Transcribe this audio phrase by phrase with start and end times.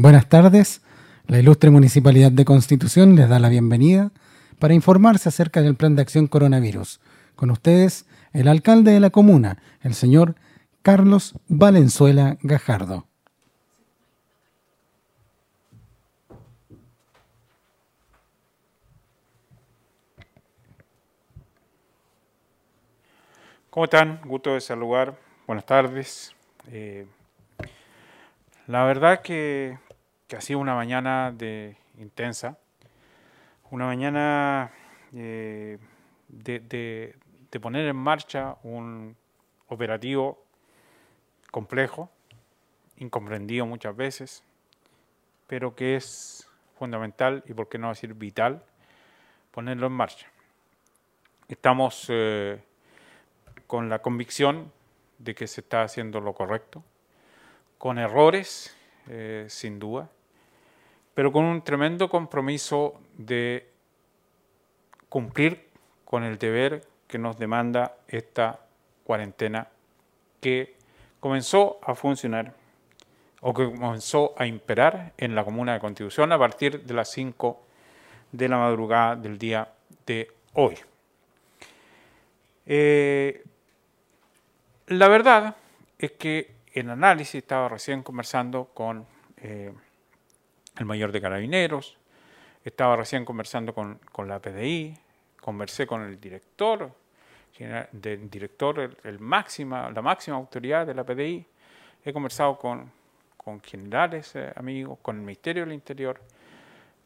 [0.00, 0.80] Buenas tardes.
[1.26, 4.12] La ilustre Municipalidad de Constitución les da la bienvenida
[4.60, 7.00] para informarse acerca del Plan de Acción Coronavirus.
[7.34, 10.36] Con ustedes, el alcalde de la comuna, el señor
[10.82, 13.08] Carlos Valenzuela Gajardo.
[23.70, 24.20] ¿Cómo están?
[24.24, 25.18] Gusto de saludar.
[25.48, 26.36] Buenas tardes.
[26.70, 27.04] Eh,
[28.68, 29.78] la verdad que,
[30.28, 32.58] que, ha sido una mañana de, intensa,
[33.70, 34.70] una mañana
[35.14, 35.78] eh,
[36.28, 37.16] de,
[37.60, 39.16] poner en marcha un
[39.68, 40.44] operativo
[41.50, 42.10] complejo,
[42.98, 44.44] incomprendido muchas veces,
[45.46, 46.48] pero que es
[46.78, 48.62] fundamental y, por qué no decir, vital
[49.50, 50.28] ponerlo en marcha.
[51.48, 52.62] Estamos eh,
[53.66, 54.70] con la convicción
[55.18, 56.84] de que se está haciendo lo correcto,
[57.78, 58.76] con errores,
[59.08, 60.10] eh, sin duda,
[61.18, 63.68] pero con un tremendo compromiso de
[65.08, 65.66] cumplir
[66.04, 68.60] con el deber que nos demanda esta
[69.02, 69.66] cuarentena
[70.40, 70.76] que
[71.18, 72.54] comenzó a funcionar
[73.40, 77.66] o que comenzó a imperar en la Comuna de Constitución a partir de las 5
[78.30, 79.72] de la madrugada del día
[80.06, 80.76] de hoy.
[82.64, 83.42] Eh,
[84.86, 85.56] la verdad
[85.98, 89.04] es que en análisis estaba recién conversando con
[89.38, 89.72] eh,
[90.78, 91.98] el mayor de carabineros,
[92.64, 94.96] estaba recién conversando con, con la PDI,
[95.40, 96.92] conversé con el director,
[97.92, 101.44] del director, el, la máxima autoridad de la PDI,
[102.04, 102.90] he conversado con,
[103.36, 106.20] con generales eh, amigos, con el Ministerio del Interior,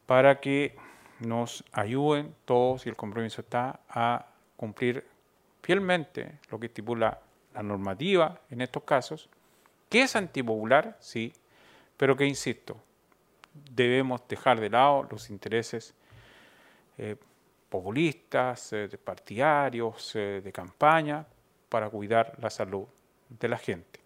[0.07, 0.77] para que
[1.21, 4.27] nos ayuden todos, y el compromiso está, a
[4.57, 5.07] cumplir
[5.63, 7.19] fielmente lo que estipula
[7.55, 9.29] la normativa en estos casos,
[9.89, 11.33] que es antipopular, sí,
[11.97, 12.77] pero que, insisto,
[13.55, 15.95] debemos dejar de lado los intereses
[16.99, 17.17] eh,
[17.69, 21.27] populistas, eh, partidarios, eh, de campaña,
[21.69, 22.85] para cuidar la salud
[23.29, 24.01] de la gente.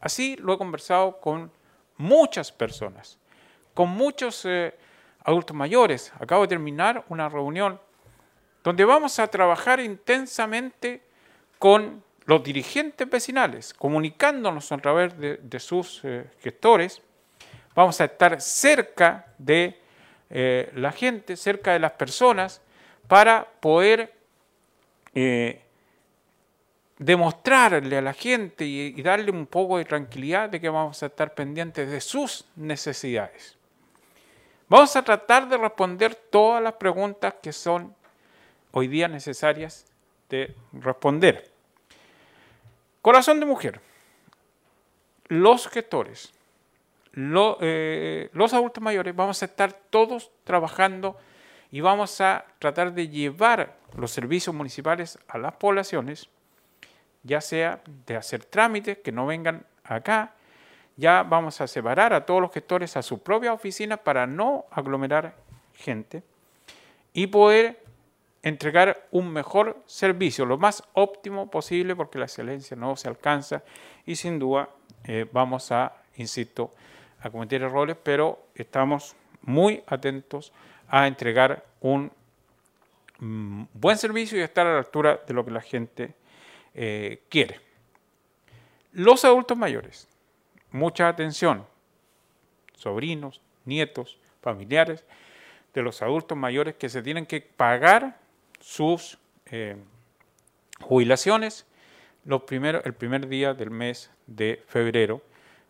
[0.00, 1.50] Así lo he conversado con
[1.96, 3.18] muchas personas,
[3.72, 4.46] con muchos
[5.20, 6.12] adultos mayores.
[6.18, 7.80] Acabo de terminar una reunión
[8.64, 11.02] donde vamos a trabajar intensamente
[11.58, 16.02] con los dirigentes vecinales, comunicándonos a través de, sus
[16.40, 17.00] gestores.
[17.74, 19.80] Vamos a estar cerca de
[20.30, 22.60] eh, la gente, cerca de las personas,
[23.08, 24.14] para poder
[25.14, 25.60] eh,
[26.98, 31.06] demostrarle a la gente y, y, darle un poco de tranquilidad de que vamos a
[31.06, 33.56] estar pendientes de sus necesidades.
[34.68, 37.94] Vamos a tratar de responder todas las preguntas que son
[38.70, 39.86] hoy día necesarias
[40.30, 41.50] de responder.
[43.02, 43.80] Corazón de mujer.
[45.28, 46.32] Los gestores,
[47.16, 51.16] eh, los adultos mayores, vamos a estar todos trabajando
[51.70, 56.28] y vamos a tratar de llevar los servicios municipales a las poblaciones,
[57.22, 60.34] ya sea de hacer trámites que no vengan acá,
[60.96, 65.34] ya vamos a separar a todos los gestores a su propia oficina para no aglomerar
[65.74, 66.22] gente
[67.12, 67.82] y poder
[68.42, 73.62] entregar un mejor servicio, lo más óptimo posible, porque la excelencia no se alcanza
[74.04, 74.68] y sin duda
[75.04, 76.72] eh, vamos a, insisto,
[77.24, 80.52] a cometer errores, pero estamos muy atentos
[80.88, 82.12] a entregar un
[83.18, 86.14] mm, buen servicio y estar a la altura de lo que la gente
[86.74, 87.60] eh, quiere.
[88.92, 90.06] Los adultos mayores,
[90.70, 91.66] mucha atención,
[92.74, 95.06] sobrinos, nietos, familiares
[95.72, 98.20] de los adultos mayores que se tienen que pagar
[98.60, 99.76] sus eh,
[100.82, 101.66] jubilaciones
[102.26, 105.22] los primeros, el primer día del mes de febrero,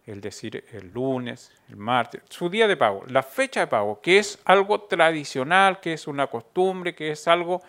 [0.06, 4.18] es decir, el lunes, el martes, su día de pago, la fecha de pago, que
[4.18, 7.62] es algo tradicional, que es una costumbre, que es algo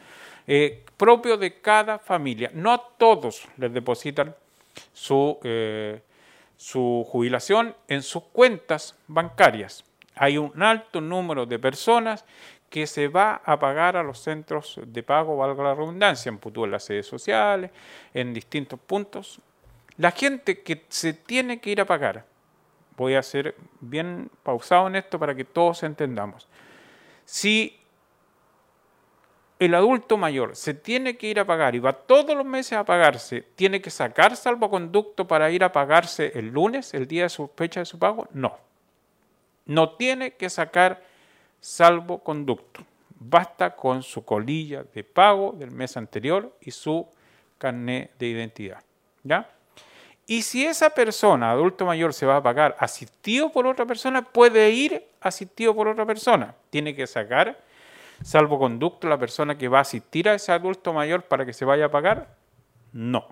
[0.47, 2.51] eh, propio de cada familia.
[2.53, 4.35] No a todos les depositan
[4.93, 6.01] su, eh,
[6.57, 9.85] su jubilación en sus cuentas bancarias.
[10.15, 12.25] Hay un alto número de personas
[12.69, 16.65] que se va a pagar a los centros de pago, valga la redundancia, en Putú,
[16.65, 17.71] en las sedes sociales,
[18.13, 19.39] en distintos puntos.
[19.97, 22.25] La gente que se tiene que ir a pagar,
[22.97, 26.47] voy a ser bien pausado en esto para que todos entendamos.
[27.23, 27.79] Si
[29.57, 32.83] el adulto mayor se tiene que ir a pagar y va todos los meses a
[32.83, 37.47] pagarse, ¿tiene que sacar salvoconducto para ir a pagarse el lunes, el día de su
[37.55, 38.27] fecha de su pago?
[38.33, 38.57] No.
[39.65, 41.03] No tiene que sacar
[41.61, 42.83] salvoconducto.
[43.17, 47.07] Basta con su colilla de pago del mes anterior y su
[47.57, 48.83] carnet de identidad.
[49.23, 49.49] ¿Ya?
[50.27, 54.71] Y si esa persona, adulto mayor, se va a pagar asistido por otra persona, puede
[54.71, 56.55] ir asistido por otra persona.
[56.71, 57.59] Tiene que sacar
[58.23, 61.85] salvoconducto la persona que va a asistir a ese adulto mayor para que se vaya
[61.85, 62.35] a pagar.
[62.91, 63.27] No.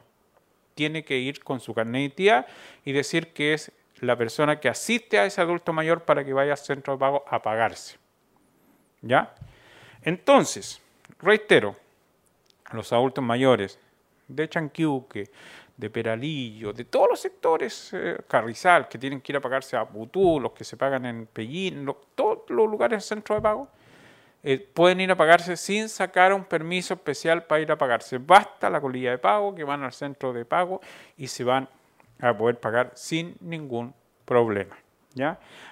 [0.75, 2.47] Tiene que ir con su carnet de identidad
[2.85, 6.51] y decir que es la persona que asiste a ese adulto mayor para que vaya
[6.51, 7.97] al centro de pago a pagarse.
[9.01, 9.33] ¿Ya?
[10.03, 10.81] Entonces,
[11.19, 11.75] reitero,
[12.71, 13.79] los adultos mayores
[14.27, 15.29] de Chanquiuque,
[15.75, 19.83] de Peralillo, de todos los sectores, eh, Carrizal, que tienen que ir a pagarse a
[19.83, 23.67] Butú, los que se pagan en Pellín, todos los lugares del centro de pago,
[24.43, 28.17] eh, pueden ir a pagarse sin sacar un permiso especial para ir a pagarse.
[28.17, 30.81] Basta la colilla de pago, que van al centro de pago
[31.17, 31.67] y se van
[32.19, 33.93] a poder pagar sin ningún
[34.25, 34.82] problema.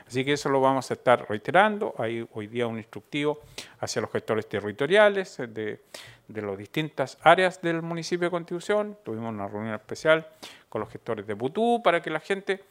[0.08, 1.96] Así que eso lo vamos a estar reiterando.
[1.98, 3.40] Hay hoy día un instructivo
[3.80, 5.82] hacia los gestores territoriales de,
[6.28, 8.98] de las distintas áreas del municipio de Constitución.
[9.04, 10.28] Tuvimos una reunión especial
[10.70, 12.64] con los gestores de Butú para que la gente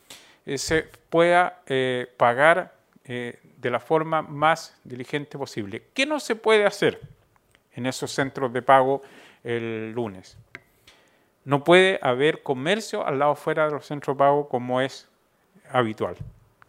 [0.47, 2.75] eh, se pueda eh, pagar
[3.05, 5.89] eh, de la forma más diligente posible.
[5.93, 7.01] ¿Qué no se puede hacer
[7.73, 9.03] en esos centros de pago
[9.45, 10.39] el lunes?
[11.45, 15.09] No puede haber comercio al lado fuera de los centros de pago como es
[15.71, 16.17] habitual.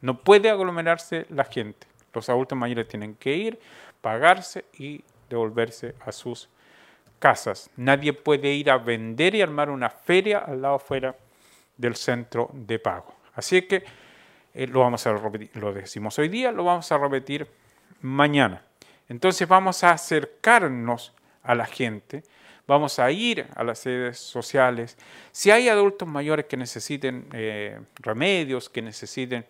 [0.02, 1.88] No puede aglomerarse la gente.
[2.14, 3.60] Los adultos mayores tienen que ir,
[4.02, 6.50] pagarse y devolverse a sus
[7.20, 7.70] casas.
[7.78, 11.16] Nadie puede ir a vender y armar una feria al lado fuera
[11.78, 13.16] del centro de pago.
[13.36, 13.84] Así que
[14.54, 17.48] eh, lo vamos a repetir, lo decimos hoy día, lo vamos a repetir
[18.02, 18.66] mañana.
[19.08, 21.14] Entonces vamos a acercarnos
[21.44, 22.24] a la gente,
[22.68, 24.98] vamos a ir a las sedes sociales.
[25.32, 29.46] Si hay adultos mayores que necesiten eh, remedios, que necesiten,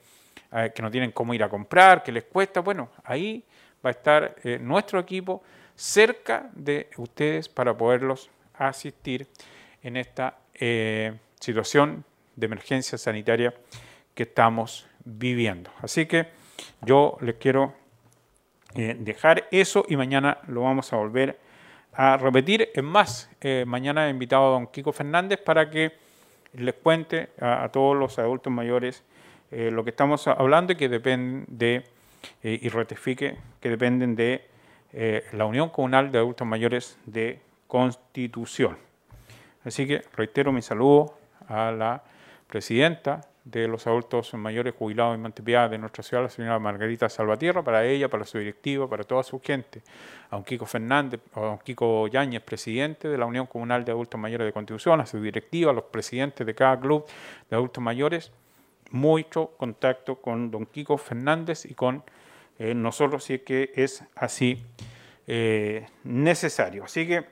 [0.52, 3.44] eh, que no tienen cómo ir a comprar, que les cuesta, bueno, ahí
[3.84, 5.42] va a estar nuestro equipo
[5.76, 9.28] cerca de ustedes para poderlos asistir
[9.82, 12.06] en esta eh, situación
[12.36, 13.54] de emergencia sanitaria
[14.14, 15.72] que estamos viviendo.
[15.82, 16.28] Así que
[16.82, 17.74] yo les quiero
[18.76, 21.40] eh, dejar eso y mañana lo vamos a volver
[21.94, 22.70] a repetir.
[22.74, 25.94] Es más, eh, mañana he invitado a don Kiko Fernández para que
[26.54, 29.04] les cuente a, todos los adultos mayores
[29.52, 31.84] lo que estamos hablando y que dependen de,
[32.42, 34.48] y ratifique que dependen de
[34.94, 38.78] eh, la Unión Comunal de Adultos Mayores de Constitución.
[39.64, 41.18] Así que reitero mi saludo
[41.48, 42.04] a la
[42.48, 47.64] presidenta de los adultos mayores jubilados en Montepiedad de nuestra ciudad, la señora Margarita Salvatierra,
[47.64, 49.82] para ella, para su directiva, para toda su gente,
[50.30, 54.20] a don Kiko Fernández, a don Kiko Yáñez, presidente de la Unión Comunal de Adultos
[54.20, 57.06] Mayores de Constitución, a su directiva, a los presidentes de cada club
[57.50, 58.32] de adultos mayores,
[58.92, 62.04] mucho contacto con don Kiko Fernández y con
[62.60, 64.64] eh, nosotros si es que es así
[65.28, 66.84] eh, necesario.
[66.84, 67.26] Así que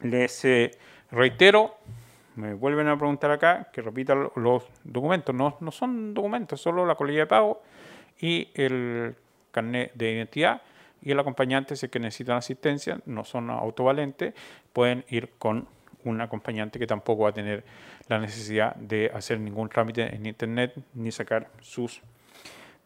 [0.00, 0.72] les eh,
[1.10, 1.76] reitero,
[2.36, 5.34] me vuelven a preguntar acá, que repita los documentos.
[5.34, 7.62] No, no son documentos, solo la colilla de pago
[8.20, 9.14] y el
[9.50, 10.62] carnet de identidad
[11.02, 14.34] y el acompañante si es que necesitan asistencia, no son autovalentes,
[14.72, 15.68] pueden ir con
[16.04, 17.64] un acompañante que tampoco va a tener
[18.08, 22.02] la necesidad de hacer ningún trámite en internet ni sacar sus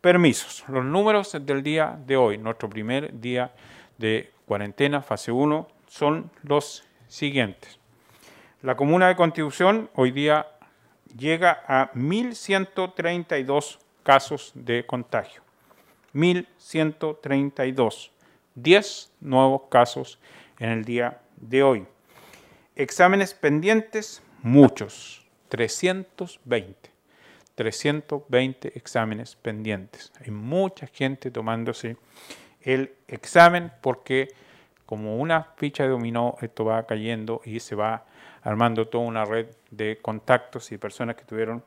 [0.06, 0.64] Permisos.
[0.68, 3.50] Los números del día de hoy, nuestro primer día
[3.98, 7.80] de cuarentena, fase 1, son los siguientes.
[8.62, 10.46] La comuna de Constitución hoy día
[11.16, 15.42] llega a 1.132 casos de contagio.
[16.14, 18.10] 1.132.
[18.54, 20.20] 10 nuevos casos
[20.60, 21.86] en el día de hoy.
[22.78, 25.26] Exámenes pendientes, muchos.
[25.48, 26.90] 320.
[27.54, 30.12] 320 exámenes pendientes.
[30.20, 31.96] Hay mucha gente tomándose
[32.60, 34.28] el examen porque
[34.84, 38.04] como una ficha de dominó esto va cayendo y se va
[38.42, 41.64] armando toda una red de contactos y personas que estuvieron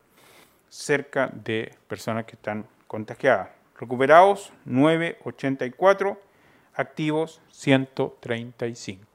[0.68, 3.50] cerca de personas que están contagiadas.
[3.80, 6.22] Recuperados 984,
[6.76, 9.09] activos 135.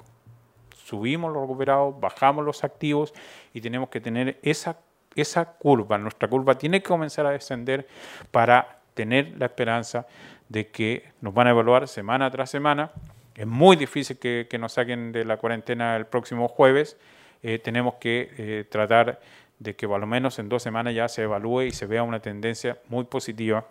[0.85, 3.13] Subimos los recuperados, bajamos los activos
[3.53, 4.79] y tenemos que tener esa
[5.15, 7.87] esa curva, nuestra curva tiene que comenzar a descender
[8.31, 10.07] para tener la esperanza
[10.49, 12.91] de que nos van a evaluar semana tras semana.
[13.35, 16.97] Es muy difícil que, nos saquen de la cuarentena el próximo jueves.
[17.43, 19.21] Eh, tenemos que eh, tratar
[19.59, 22.21] de que por lo menos en dos semanas ya se evalúe y se vea una
[22.21, 23.67] tendencia muy positiva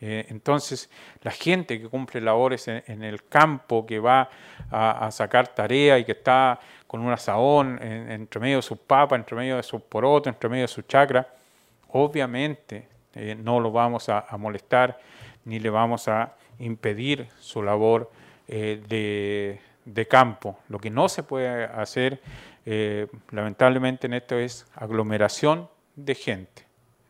[0.00, 0.90] Eh, entonces,
[1.22, 4.28] la gente que cumple labores en, el campo, que va
[4.72, 9.36] a, sacar tarea y que está con un asaón entre medio de sus papas, entre
[9.36, 11.28] medio de sus porotos, entre medio de su chacra,
[11.92, 14.98] obviamente eh, no lo vamos a molestar
[15.44, 18.10] ni le vamos a impedir su labor
[18.48, 19.60] eh, de,
[20.08, 20.58] campo.
[20.68, 22.20] Lo que no se puede hacer,
[22.64, 26.64] eh, lamentablemente, en esto es aglomeración de gente.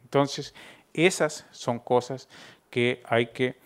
[0.04, 0.54] Entonces,
[0.94, 2.28] esas son cosas
[2.70, 3.56] que hay que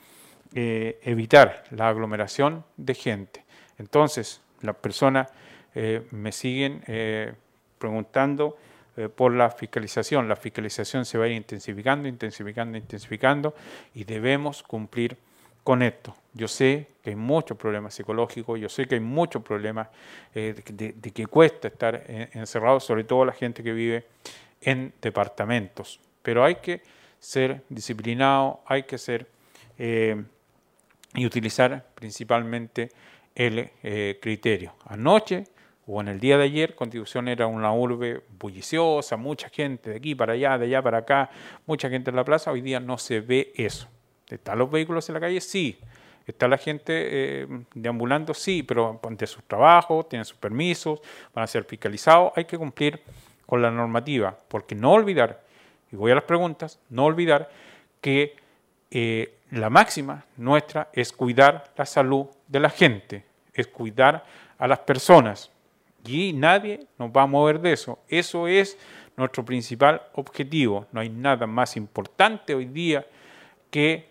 [0.55, 3.45] eh, evitar, la aglomeración de gente.
[3.79, 5.29] Entonces, las personas
[6.11, 6.83] me siguen
[7.79, 8.59] preguntando
[9.15, 10.29] por la fiscalización.
[10.29, 13.55] La fiscalización se va a ir intensificando, intensificando, intensificando
[13.95, 15.17] y debemos cumplir
[15.71, 16.17] con esto.
[16.35, 19.87] Yo sé que hay muchos problemas psicológicos, yo sé que hay muchos problemas
[20.35, 24.05] eh, de, que cuesta estar encerrado, sobre todo la gente que vive
[24.61, 26.01] en departamentos.
[26.23, 26.83] Pero hay que
[27.21, 29.29] ser disciplinado, hay que ser
[29.79, 30.21] eh,
[31.15, 32.91] y utilizar principalmente
[33.33, 34.75] el eh, criterio.
[34.87, 35.45] Anoche
[35.87, 40.17] o en el día de ayer, Constitución era una urbe bulliciosa, mucha gente de aquí
[40.17, 41.31] para allá, de allá para acá,
[41.65, 42.51] mucha gente en la plaza.
[42.51, 43.89] Hoy día no se ve eso.
[44.33, 45.41] ¿Están los vehículos en la calle?
[45.41, 45.79] Sí.
[46.27, 48.35] ¿Está la gente eh, deambulando?
[48.35, 51.01] Sí, pero de sus trabajos, tienen sus permisos,
[51.35, 52.33] van a ser fiscalizados.
[52.37, 53.03] Hay que cumplir
[53.47, 55.43] con la normativa, porque no olvidar,
[55.91, 57.51] y voy a las preguntas, no olvidar
[58.01, 58.37] que
[58.91, 64.25] eh, la máxima nuestra es cuidar la salud de la gente, es cuidar
[64.57, 65.51] a las personas.
[66.05, 67.99] Y nadie nos va a mover de eso.
[68.09, 68.79] Eso es
[69.17, 70.87] nuestro principal objetivo.
[70.93, 73.05] No hay nada más importante hoy día
[73.71, 74.10] que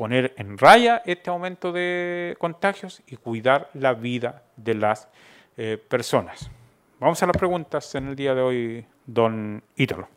[0.00, 5.10] poner en raya este aumento de contagios y cuidar la vida de las
[5.58, 6.50] eh, personas.
[6.98, 10.08] Vamos a las preguntas en el día de hoy, don Ítalo.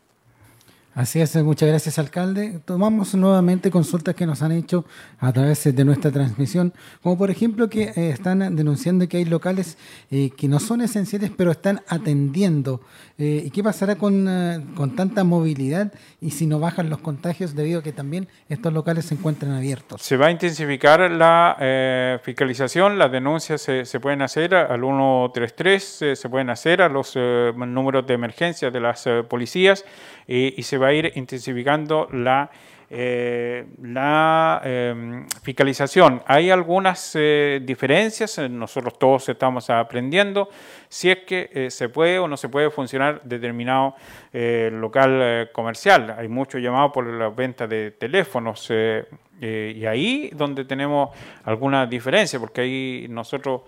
[0.94, 2.60] Así es, muchas gracias alcalde.
[2.64, 4.84] Tomamos nuevamente consultas que nos han hecho
[5.18, 6.72] a través de nuestra transmisión,
[7.02, 9.76] como por ejemplo que eh, están denunciando que hay locales
[10.12, 12.80] eh, que no son esenciales pero están atendiendo.
[13.18, 17.80] Eh, ¿Y qué pasará con, con, tanta movilidad y si no bajan los contagios debido
[17.80, 20.00] a que también estos locales se encuentran abiertos?
[20.00, 26.28] Se va a intensificar la fiscalización, las denuncias se, se, pueden hacer al 133, se
[26.28, 29.84] pueden hacer a los números de emergencia de las policías
[30.26, 32.50] y se va a ir intensificando la,
[32.90, 36.22] eh, la em, fiscalización.
[36.26, 40.48] Hay algunas eh, diferencias, eh, nosotros todos estamos aprendiendo
[40.88, 43.96] si es que se puede o no se puede funcionar determinado
[44.32, 46.14] local comercial.
[46.16, 51.10] Hay mucho llamado por la venta de teléfonos y ahí donde tenemos
[51.42, 53.62] alguna diferencia, porque ahí nosotros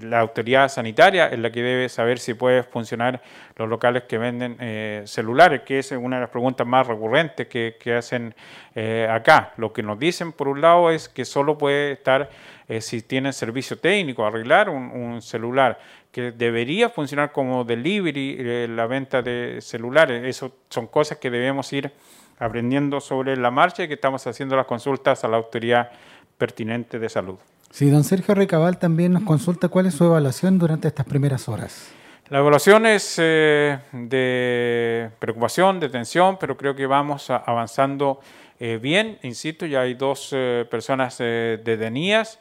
[0.00, 3.22] la autoridad sanitaria es la que debe saber si puede funcionar
[3.56, 7.94] los locales que venden eh, celulares, que es una de las preguntas más recurrentes que,
[7.94, 8.34] hacen
[8.74, 9.52] eh, acá.
[9.56, 12.30] Lo que nos dicen, por un lado, es que solo puede estar
[12.68, 15.78] eh, si tienen servicio técnico, arreglar un, celular,
[16.10, 20.24] que debería funcionar como delivery la venta de celulares.
[20.24, 21.90] Eso son cosas que debemos ir
[22.38, 25.90] aprendiendo sobre la marcha y que estamos haciendo las consultas a la autoridad
[26.36, 27.38] pertinente de salud.
[27.72, 31.90] Sí, don Sergio Recabal también nos consulta cuál es su evaluación durante estas primeras horas.
[32.28, 38.20] La evaluación es eh, de preocupación, de tensión, pero creo que vamos avanzando
[38.60, 39.18] eh, bien.
[39.22, 42.38] Insisto, ya hay dos eh, personas detenidas.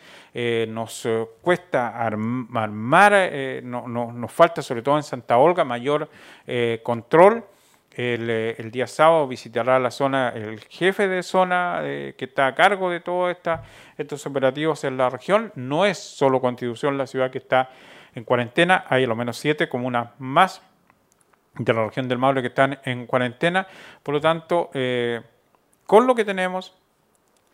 [0.68, 1.08] nos
[1.42, 3.32] cuesta armar,
[3.64, 6.10] no, nos falta sobre todo en Santa Olga mayor
[6.84, 7.46] control.
[7.94, 13.00] El, día sábado visitará la zona el jefe de zona que está a cargo de
[13.00, 13.36] todos
[13.98, 15.52] estos operativos en la región.
[15.56, 17.70] No es solo Constitución la ciudad que está
[18.16, 20.62] en cuarentena, hay a lo menos siete comunas más
[21.56, 23.68] de la región del Maule que están en cuarentena.
[24.04, 24.70] Por lo tanto,
[25.86, 26.81] con lo que tenemos,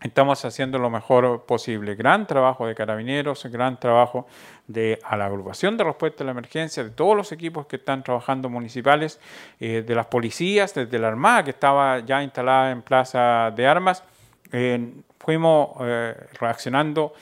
[0.02, 1.96] estamos haciendo lo mejor posible.
[1.96, 4.28] Gran trabajo de carabineros, gran trabajo
[4.68, 8.50] de la agrupación de respuesta a la emergencia, de todos los equipos que están trabajando
[8.50, 9.20] municipales,
[9.60, 14.04] eh, de las policías, desde la Armada que estaba ya instalada en Plaza de Armas.
[14.52, 17.14] Eh, fuimos eh, reaccionando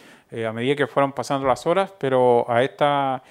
[0.45, 3.23] a medida que fueron pasando las horas, pero a esta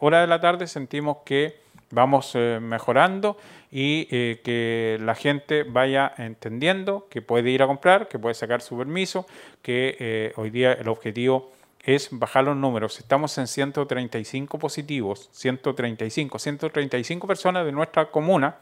[0.00, 3.36] hora de la tarde sentimos que vamos mejorando
[3.70, 8.62] y eh, que la gente vaya entendiendo que puede ir a comprar, que puede sacar
[8.62, 9.26] su permiso,
[9.62, 12.98] que eh, hoy día el objetivo es bajar los números.
[12.98, 18.56] Estamos en 135 positivos, 135, 135 personas de nuestra comuna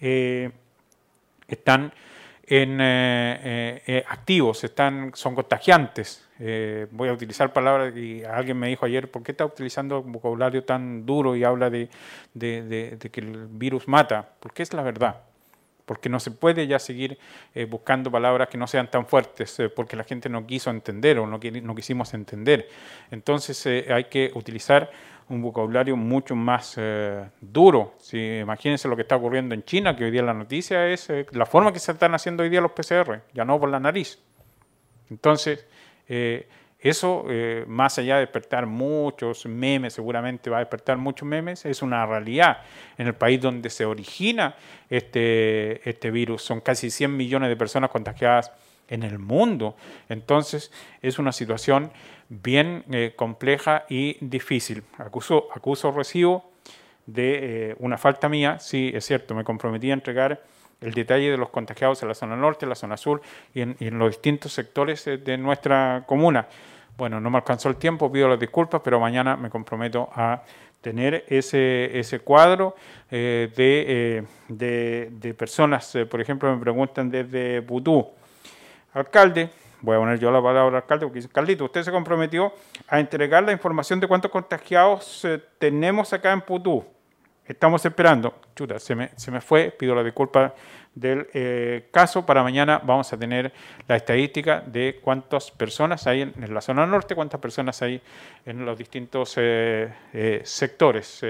[0.00, 0.50] eh,
[1.46, 1.92] están
[2.50, 2.80] en,
[4.06, 6.28] activos, están, son contagiantes.
[6.42, 10.10] Eh, voy a utilizar palabras y alguien me dijo ayer, ¿por qué está utilizando un
[10.10, 11.90] vocabulario tan duro y habla de,
[12.32, 14.26] que el virus mata?
[14.40, 15.20] Porque es la verdad.
[15.84, 17.18] Porque no se puede ya seguir
[17.54, 21.18] eh, buscando palabras que no sean tan fuertes, eh, porque la gente no quiso entender
[21.18, 21.38] o no
[21.74, 22.70] quisimos entender.
[23.10, 24.90] Entonces hay que utilizar
[25.30, 26.78] un vocabulario mucho más
[27.40, 27.94] duro.
[27.98, 31.46] Si, imagínense lo que está ocurriendo en China, que hoy día la noticia es la
[31.46, 34.18] forma que se están haciendo hoy día los PCR, ya no por la nariz.
[35.10, 35.66] Entonces,
[36.08, 41.66] eh, eso, eh, más allá de despertar muchos memes, seguramente va a despertar muchos memes,
[41.66, 42.62] es una realidad
[42.96, 44.54] en el país donde se origina
[44.88, 46.42] este, este virus.
[46.42, 48.50] Son casi 100 millones de personas contagiadas
[48.90, 49.76] en el mundo.
[50.08, 50.70] Entonces,
[51.00, 51.90] es una situación
[52.28, 54.82] bien eh, compleja y difícil.
[54.98, 56.50] Acuso, acuso recibo
[57.06, 60.42] de una falta mía, sí, es cierto, me comprometí a entregar
[60.80, 63.20] el detalle de los contagiados en la zona norte, en la zona sur
[63.52, 66.46] y en, los distintos sectores de nuestra comuna.
[66.96, 70.42] Bueno, no me alcanzó el tiempo, pido las disculpas, pero mañana me comprometo a
[70.80, 72.74] tener ese, ese cuadro
[73.10, 75.94] eh, de, eh, de, personas.
[75.94, 78.06] Eh, por ejemplo, me preguntan desde Putú,
[78.92, 79.50] alcalde,
[79.80, 82.52] voy a poner yo la palabra alcalde, porque dice, Carlito, usted se comprometió
[82.88, 85.26] a entregar la información de cuántos contagiados
[85.58, 86.84] tenemos acá en Putú.
[87.50, 88.32] Estamos esperando.
[88.54, 90.54] Chuta, se me, se me fue, pido la disculpa
[90.94, 92.24] del eh, caso.
[92.24, 93.52] Para mañana vamos a tener
[93.88, 98.00] la estadística de cuántas personas hay en, la zona norte, cuántas personas hay
[98.46, 101.24] en los distintos eh, eh, sectores.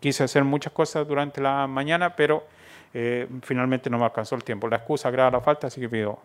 [0.00, 2.46] quise hacer muchas cosas durante la mañana, pero
[3.42, 4.66] finalmente no me alcanzó el tiempo.
[4.66, 6.20] La excusa agrada la falta, así que pido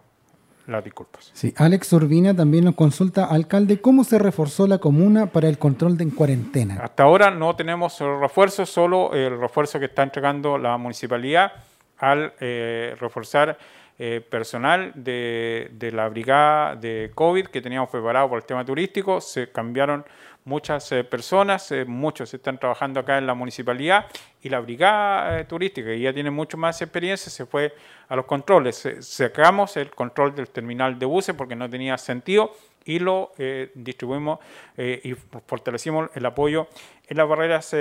[0.67, 1.31] las disculpas.
[1.33, 5.97] Sí, Alex Urbina también nos consulta, alcalde, ¿cómo se reforzó la comuna para el control
[5.97, 6.79] de cuarentena?
[6.81, 11.51] Hasta ahora no tenemos refuerzo, solo el refuerzo que está entregando la municipalidad
[11.97, 13.57] al eh, reforzar
[13.99, 19.21] eh, personal de, de, la brigada de COVID que teníamos preparado por el tema turístico.
[19.21, 20.03] Se cambiaron
[20.45, 24.07] muchas eh, personas, muchos están trabajando acá en la municipalidad
[24.41, 27.73] y la brigada turística, que ya tiene mucho más experiencia, se fue
[28.09, 28.87] a los controles.
[28.99, 32.51] sacamos el control del terminal de buses porque no tenía sentido
[32.85, 33.31] y lo
[33.73, 34.39] distribuimos
[34.77, 35.13] y
[35.47, 36.67] fortalecimos el apoyo
[37.07, 37.73] en las barreras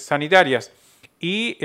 [0.00, 0.72] sanitarias.
[1.20, 1.56] Y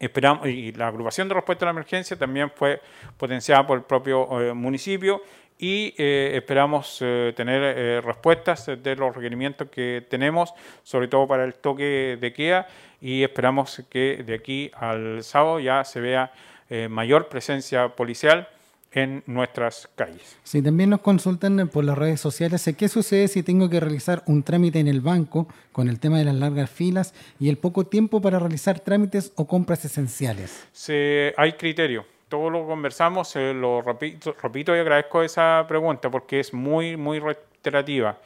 [0.00, 2.80] Esperamos, y la agrupación de respuesta a la emergencia también fue
[3.18, 5.20] potenciada por el propio eh, municipio
[5.60, 11.54] y eh, esperamos eh, tener respuestas de los requerimientos que tenemos, sobre todo para el
[11.54, 12.66] toque de queda,
[13.00, 16.32] y esperamos que de aquí al sábado ya se vea
[16.88, 18.48] mayor presencia policial
[18.92, 20.36] en nuestras calles.
[20.42, 24.42] Sí, también nos consultan por las redes sociales qué sucede si tengo que realizar un
[24.42, 28.20] trámite en el banco con el tema de las largas filas y el poco tiempo
[28.20, 30.68] para realizar trámites o compras esenciales.
[30.72, 30.94] Sí,
[31.36, 32.04] hay criterio.
[32.30, 37.18] Todo lo conversamos, eh, lo repito, repito y agradezco esa pregunta porque es muy, muy
[37.18, 38.16] reiterativa.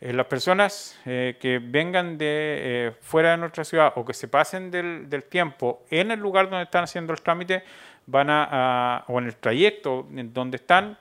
[0.00, 4.72] Eh, las personas eh, que vengan de fuera de nuestra ciudad o que se pasen
[4.72, 7.62] del, tiempo en el lugar donde están haciendo el trámite,
[8.06, 10.98] van a, o en el trayecto donde están,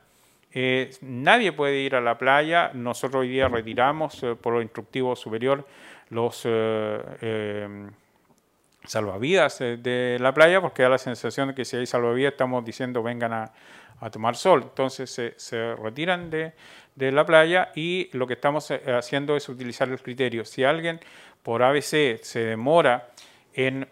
[0.51, 2.71] eh, nadie puede ir a la playa.
[2.73, 5.65] Nosotros hoy día retiramos eh, por lo instructivo superior
[6.09, 7.87] los eh,
[8.85, 13.03] salvavidas de la playa porque da la sensación de que si hay salvavidas estamos diciendo
[13.03, 13.51] vengan a,
[14.11, 14.61] tomar sol.
[14.63, 16.53] Entonces se, retiran de,
[16.95, 20.45] de, la playa y lo que estamos haciendo es utilizar el criterio.
[20.45, 21.01] Si alguien
[21.43, 23.09] por ABC se demora
[23.53, 23.87] en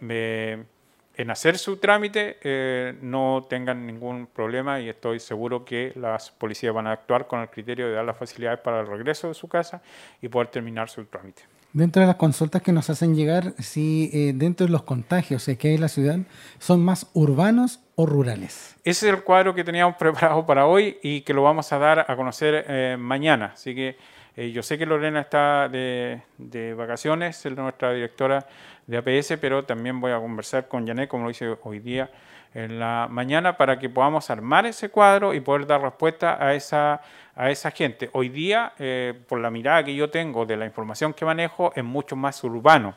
[1.18, 6.74] en hacer su trámite eh, no tengan ningún problema y estoy seguro que las policías
[6.74, 9.48] van a actuar con el criterio de dar las facilidades para el regreso de su
[9.48, 9.82] casa
[10.22, 11.57] y poder terminar su trámite.
[11.74, 15.68] Dentro de las consultas que nos hacen llegar, si eh, dentro de los contagios que
[15.68, 16.18] hay en la ciudad,
[16.60, 18.76] ¿son más urbanos o rurales?
[18.84, 22.06] Ese es el cuadro que teníamos preparado para hoy y que lo vamos a dar
[22.08, 23.52] a conocer eh, mañana.
[23.54, 23.98] Así que
[24.38, 28.48] eh, yo sé que Lorena está de, de, vacaciones, es nuestra directora
[28.86, 32.10] de APS, pero también voy a conversar con Janet, como lo hice hoy día
[32.54, 37.02] en la mañana, para que podamos armar ese cuadro y poder dar respuesta a esa
[37.38, 38.10] a esa gente.
[38.14, 41.84] Hoy día, eh, por la mirada que yo tengo de la información que manejo, es
[41.84, 42.96] mucho más urbano,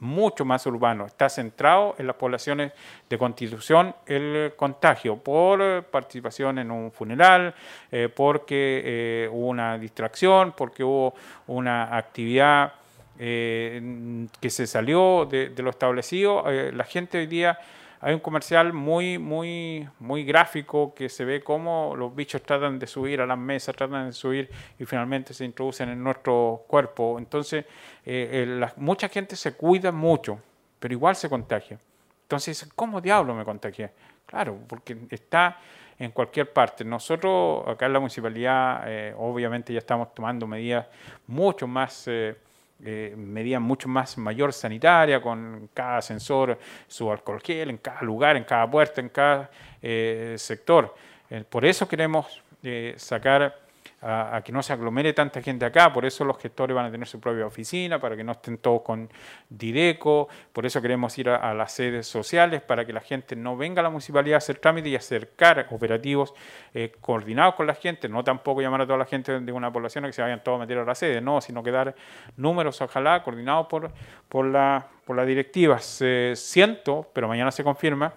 [0.00, 1.04] mucho más urbano.
[1.04, 2.72] Está centrado en las poblaciones
[3.08, 7.54] de Constitución el contagio por participación en un funeral,
[7.90, 11.14] eh, porque eh, hubo una distracción, porque hubo
[11.46, 12.72] una actividad
[13.14, 16.44] que se salió de lo establecido.
[16.50, 17.56] la gente hoy día
[18.04, 22.88] hay un comercial muy, muy, muy gráfico que se ve cómo los bichos tratan de
[22.88, 27.16] subir a las mesas, tratan de subir y finalmente se introducen en nuestro cuerpo.
[27.16, 27.64] Entonces,
[28.04, 30.40] eh, mucha gente se cuida mucho,
[30.80, 31.78] pero igual se contagia.
[32.22, 33.92] Entonces, ¿cómo diablo me contagié?
[34.26, 35.60] Claro, porque está
[35.96, 36.84] en cualquier parte.
[36.84, 40.88] Nosotros acá en la municipalidad, eh, obviamente ya estamos tomando medidas
[41.28, 42.08] mucho más...
[42.08, 42.36] Eh,
[42.84, 48.36] eh, medidas mucho más mayor sanitaria, con cada sensor su alcohol gel, en cada lugar,
[48.36, 50.94] en cada puerta, en cada eh, sector.
[51.30, 53.58] Eh, por eso queremos eh, sacar
[54.02, 57.06] a, que no se aglomere tanta gente acá, por eso los gestores van a tener
[57.06, 59.08] su propia oficina, para que no estén todos con
[59.48, 63.80] Dideco, por eso queremos ir a, las sedes sociales, para que la gente no venga
[63.80, 66.34] a la municipalidad a hacer trámites y acercar operativos
[66.74, 70.04] eh, coordinados con la gente, no tampoco llamar a toda la gente de una población
[70.04, 71.94] a que se vayan todos a meter a la sede, no, sino que dar
[72.36, 73.92] números, ojalá, coordinados por,
[74.28, 75.78] por, la, por la directiva.
[75.78, 78.14] siento, pero mañana se confirma,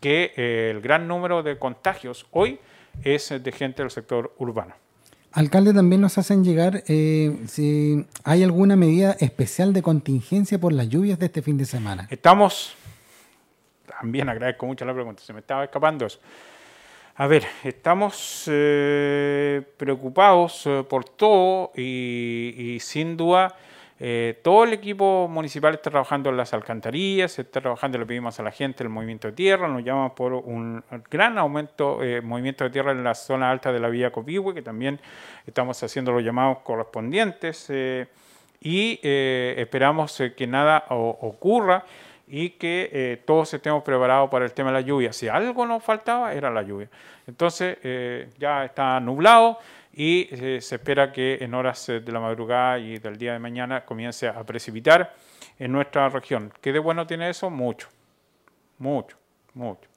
[0.00, 2.58] que eh, el gran número de contagios hoy
[3.02, 4.74] es de gente del sector urbano.
[5.36, 10.88] Alcalde, también nos hacen llegar eh, si hay alguna medida especial de contingencia por las
[10.88, 12.06] lluvias de este fin de semana.
[12.08, 12.74] Estamos,
[13.86, 16.20] también agradezco mucho la pregunta, se me estaba escapando eso.
[17.16, 23.54] A ver, estamos eh, preocupados eh, por todo y, y sin duda
[23.98, 28.42] eh, todo el equipo municipal está trabajando en las alcantarillas, está trabajando, le pedimos a
[28.42, 32.70] la gente el movimiento de tierra, nos llaman por un gran aumento eh, movimiento de
[32.70, 35.00] tierra en la zona alta de la vía Copihue, que también
[35.46, 38.06] estamos haciendo los llamados correspondientes eh,
[38.60, 41.84] y esperamos que nada ocurra
[42.26, 45.12] y que todos estemos preparados para el tema de la lluvia.
[45.12, 46.88] Si algo nos faltaba, era la lluvia.
[47.28, 47.78] Entonces,
[48.38, 49.58] ya está nublado
[49.98, 53.38] y eh, se espera que en horas eh, de la madrugada y del día de
[53.38, 55.14] mañana comience a precipitar
[55.58, 56.52] en nuestra región.
[56.60, 57.48] ¿Qué de bueno tiene eso?
[57.48, 57.88] Mucho,
[58.78, 59.16] mucho,
[59.54, 59.88] mucho.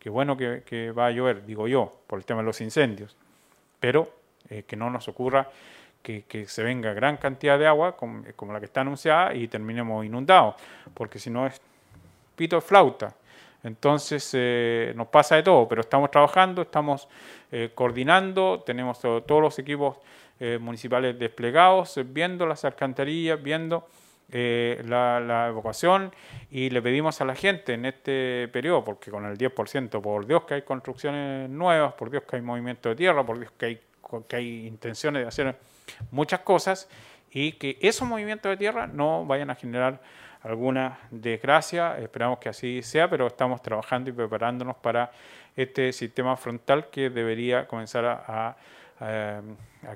[0.00, 3.16] Qué bueno que, va a llover, digo yo, por el tema de los incendios,
[3.78, 4.12] pero
[4.48, 5.48] eh, que no nos ocurra
[6.02, 10.04] que, se venga gran cantidad de agua como, como la que está anunciada y terminemos
[10.04, 10.56] inundados,
[10.92, 11.60] porque si no es
[12.34, 13.14] pito flauta.
[13.66, 17.08] Entonces eh, nos pasa de todo, pero estamos trabajando, estamos
[17.50, 19.98] eh, coordinando, tenemos todos los equipos
[20.38, 23.88] eh, municipales desplegados, viendo las alcantarillas, viendo
[24.28, 26.12] la, evacuación
[26.50, 30.44] y le pedimos a la gente en este periodo, porque con el 10%, por Dios
[30.44, 33.80] que hay construcciones nuevas, por Dios que hay movimiento de tierra, por Dios que hay,
[34.28, 35.56] que hay intenciones de hacer
[36.10, 36.88] muchas cosas
[37.30, 40.00] y que esos movimientos de tierra no vayan a generar
[40.46, 45.10] alguna desgracia, esperamos que así sea, pero estamos trabajando y preparándonos para
[45.56, 48.56] este sistema frontal que debería comenzar a,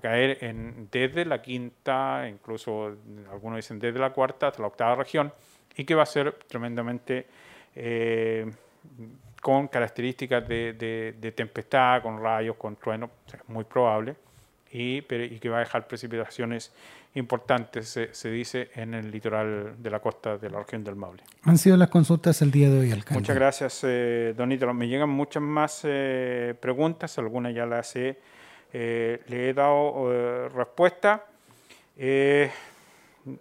[0.02, 2.96] caer en, desde la quinta, incluso
[3.30, 5.32] algunos dicen desde la cuarta hasta la octava región,
[5.76, 7.26] y que va a ser tremendamente
[7.74, 8.50] eh,
[9.40, 13.10] con características de, tempestad, con rayos, con truenos,
[13.46, 14.16] muy probable,
[14.72, 16.72] y, y que va a dejar precipitaciones
[17.14, 21.24] importantes, se, dice, en el litoral de la costa de la región del Maule.
[21.42, 23.20] Han sido las consultas el día de hoy, alcalde.
[23.20, 28.18] Muchas gracias, eh, don Me llegan muchas más eh, preguntas, algunas ya las he,
[28.72, 31.26] eh, le he dado eh, respuesta.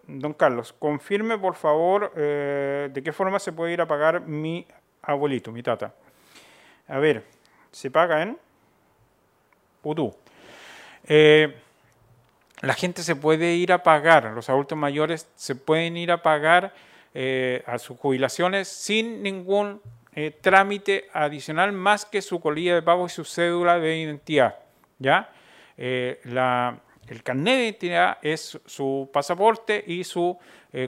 [0.08, 4.66] don Carlos, confirme por favor de qué forma se puede ir a pagar mi
[5.04, 5.94] abuelito, mi tata.
[6.88, 7.24] A ver,
[7.72, 8.38] se paga en
[9.84, 10.14] Putú
[12.62, 16.74] la gente se puede ir a pagar, los adultos mayores se pueden ir a pagar
[17.14, 19.82] eh, a sus jubilaciones sin ningún
[20.14, 24.58] eh, trámite adicional más que su colilla de pago y su cédula de identidad.
[24.98, 25.32] ¿ya?
[25.78, 30.38] Eh, el carnet de identidad es su pasaporte y su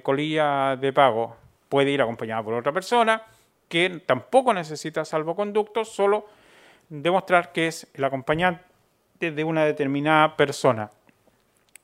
[0.03, 1.35] colilla de pago.
[1.69, 3.23] Puede ir acompañado por otra persona
[3.67, 6.27] que tampoco necesita salvoconducto, solo
[6.89, 8.61] demostrar que es el acompañante
[9.19, 10.91] de una determinada persona.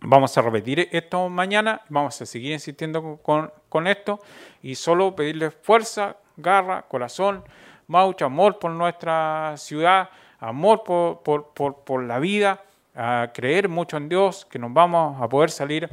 [0.01, 4.19] Vamos a repetir esto mañana, vamos a seguir insistiendo con, con esto
[4.61, 7.43] y solo pedirles fuerza, garra, corazón,
[7.87, 12.61] mucho amor por nuestra ciudad, amor por, por, por, la vida,
[12.95, 15.89] a creer mucho en Dios, que nos vamos a poder salir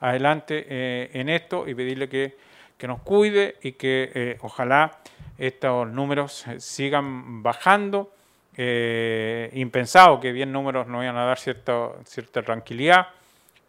[0.00, 2.36] adelante eh, en esto y pedirle que,
[2.76, 4.98] que, nos cuide y que eh, ojalá
[5.38, 8.10] estos números sigan bajando.
[8.56, 13.08] Eh, impensado que 10 números nos vayan a dar cierta, cierta tranquilidad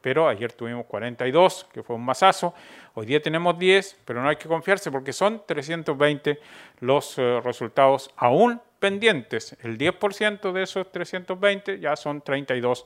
[0.06, 2.54] pero ayer tuvimos 42, que fue un masazo.
[2.94, 6.40] Hoy día tenemos 10, pero no hay que confiarse porque son 320
[6.82, 9.58] los eh, resultados aún pendientes.
[9.64, 12.86] El 10% de esos 320 ya son 32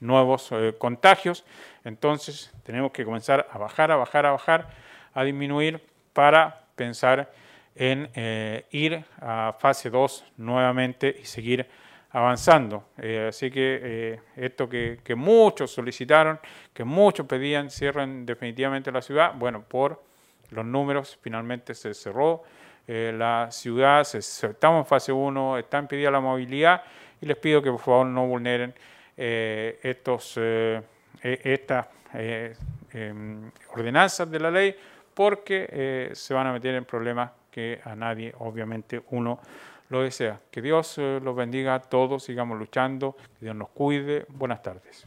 [0.00, 1.44] nuevos eh, contagios.
[1.84, 4.68] Entonces tenemos que comenzar a bajar, a bajar, a bajar,
[5.14, 5.80] a disminuir
[6.12, 7.30] para pensar
[7.76, 11.68] en eh, ir a fase 2 nuevamente y seguir
[12.16, 12.84] avanzando.
[12.96, 16.40] Eh, así que eh, esto que, muchos solicitaron,
[16.72, 20.02] que muchos pedían, cierren definitivamente la ciudad, bueno, por
[20.48, 22.42] los números finalmente se cerró
[22.88, 26.84] eh, la ciudad, estamos en fase 1, está impedida la movilidad
[27.20, 28.72] y les pido que por favor no vulneren
[29.14, 30.82] estos, e,
[31.22, 31.86] estas
[32.92, 34.74] em, ordenanzas de la ley
[35.12, 39.38] porque se van a meter en problemas que a nadie obviamente uno
[39.88, 40.40] lo desea.
[40.50, 44.26] Que Dios eh, los bendiga a todos, sigamos luchando, que Dios nos cuide.
[44.28, 45.06] Buenas tardes.